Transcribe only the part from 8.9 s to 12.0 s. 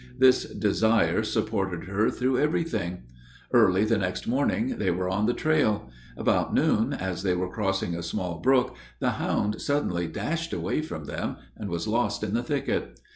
the hound suddenly dashed away from them, and was